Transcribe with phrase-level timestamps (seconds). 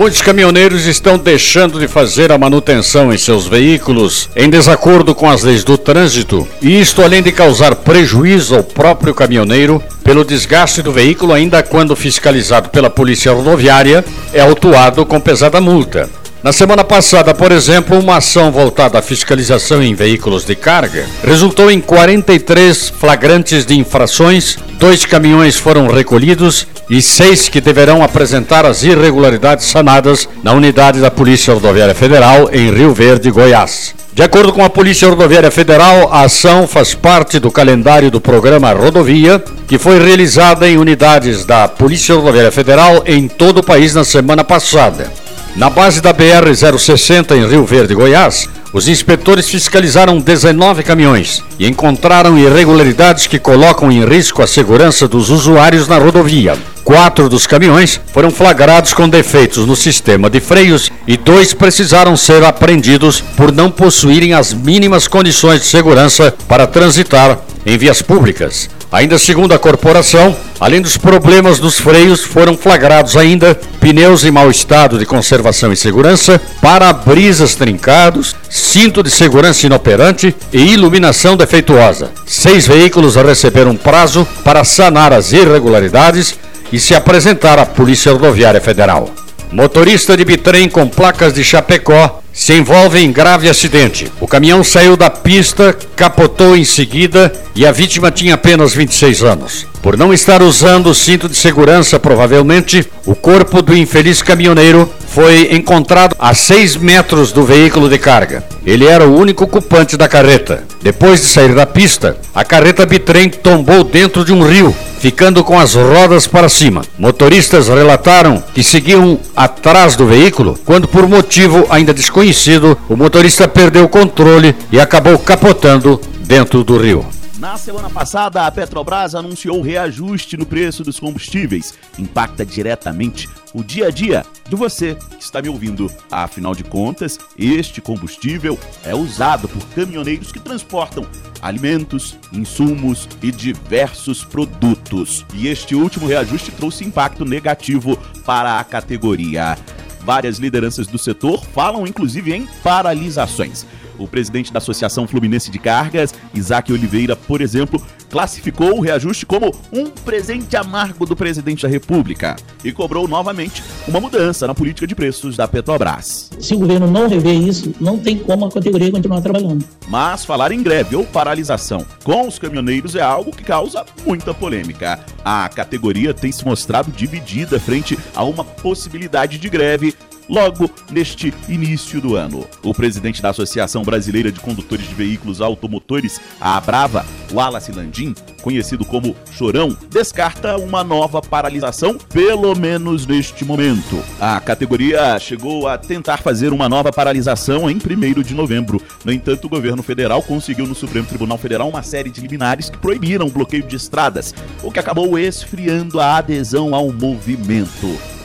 [0.00, 5.42] Muitos caminhoneiros estão deixando de fazer a manutenção em seus veículos em desacordo com as
[5.42, 10.90] leis do trânsito, e isto além de causar prejuízo ao próprio caminhoneiro pelo desgaste do
[10.90, 14.02] veículo, ainda quando fiscalizado pela Polícia Rodoviária,
[14.32, 16.08] é autuado com pesada multa.
[16.42, 21.70] Na semana passada, por exemplo, uma ação voltada à fiscalização em veículos de carga resultou
[21.70, 28.82] em 43 flagrantes de infrações, dois caminhões foram recolhidos e seis que deverão apresentar as
[28.82, 33.94] irregularidades sanadas na unidade da Polícia Rodoviária Federal em Rio Verde, Goiás.
[34.14, 38.72] De acordo com a Polícia Rodoviária Federal, a ação faz parte do calendário do programa
[38.72, 44.04] Rodovia, que foi realizada em unidades da Polícia Rodoviária Federal em todo o país na
[44.04, 45.12] semana passada.
[45.56, 52.38] Na base da BR-060 em Rio Verde, Goiás, os inspetores fiscalizaram 19 caminhões e encontraram
[52.38, 56.56] irregularidades que colocam em risco a segurança dos usuários na rodovia.
[56.84, 62.44] Quatro dos caminhões foram flagrados com defeitos no sistema de freios e dois precisaram ser
[62.44, 68.70] apreendidos por não possuírem as mínimas condições de segurança para transitar em vias públicas.
[68.92, 74.50] Ainda segundo a corporação, além dos problemas dos freios, foram flagrados ainda pneus em mau
[74.50, 82.10] estado de conservação e segurança, para-brisas trincados, cinto de segurança inoperante e iluminação defeituosa.
[82.26, 86.36] Seis veículos receberam prazo para sanar as irregularidades
[86.72, 89.08] e se apresentar à Polícia Rodoviária Federal.
[89.52, 94.10] Motorista de bitrem com placas de Chapecó se envolve em grave acidente.
[94.18, 99.66] O caminhão saiu da pista, capotou em seguida e a vítima tinha apenas 26 anos.
[99.82, 105.54] Por não estar usando o cinto de segurança, provavelmente, o corpo do infeliz caminhoneiro foi
[105.54, 108.42] encontrado a 6 metros do veículo de carga.
[108.64, 110.64] Ele era o único ocupante da carreta.
[110.80, 115.58] Depois de sair da pista, a carreta bitrem tombou dentro de um rio, ficando com
[115.58, 116.82] as rodas para cima.
[116.98, 123.84] Motoristas relataram que seguiam atrás do veículo quando, por motivo ainda desconhecido, o motorista perdeu
[123.84, 127.04] o controle e acabou capotando dentro do rio.
[127.40, 131.72] Na semana passada, a Petrobras anunciou reajuste no preço dos combustíveis.
[131.98, 135.90] Impacta diretamente o dia a dia de você que está me ouvindo.
[136.10, 141.06] Afinal de contas, este combustível é usado por caminhoneiros que transportam
[141.40, 145.24] alimentos, insumos e diversos produtos.
[145.32, 147.96] E este último reajuste trouxe impacto negativo
[148.26, 149.56] para a categoria.
[150.02, 153.64] Várias lideranças do setor falam inclusive em paralisações.
[154.00, 159.54] O presidente da Associação Fluminense de Cargas, Isaac Oliveira, por exemplo, classificou o reajuste como
[159.70, 162.34] um presente amargo do presidente da República
[162.64, 166.30] e cobrou novamente uma mudança na política de preços da Petrobras.
[166.40, 169.64] Se o governo não rever isso, não tem como a categoria continuar trabalhando.
[169.86, 174.98] Mas falar em greve ou paralisação com os caminhoneiros é algo que causa muita polêmica.
[175.22, 179.94] A categoria tem se mostrado dividida frente a uma possibilidade de greve
[180.30, 182.46] logo neste início do ano.
[182.62, 188.84] O presidente da Associação Brasileira de Condutores de Veículos Automotores, a Abrava, Wallace Landim, conhecido
[188.84, 194.02] como Chorão, descarta uma nova paralisação, pelo menos neste momento.
[194.20, 198.80] A categoria chegou a tentar fazer uma nova paralisação em 1 de novembro.
[199.04, 202.78] No entanto, o governo federal conseguiu no Supremo Tribunal Federal uma série de liminares que
[202.78, 204.32] proibiram o bloqueio de estradas,
[204.62, 208.19] o que acabou esfriando a adesão ao movimento.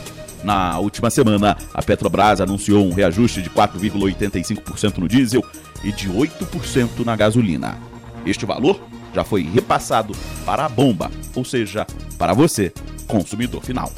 [0.45, 5.44] Na última semana, a Petrobras anunciou um reajuste de 4,85% no diesel
[5.83, 7.79] e de 8% na gasolina.
[8.28, 8.79] Este valor
[9.11, 10.13] já foi repassado
[10.45, 11.88] para a bomba, ou seja,
[12.19, 12.72] para você,
[13.07, 13.91] consumidor final.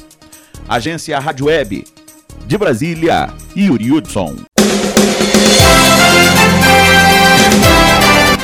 [0.66, 1.84] Agência Rádio Web
[2.46, 4.36] de Brasília, Yuri Hudson.